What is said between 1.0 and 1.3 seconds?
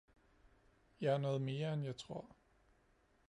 Jeg er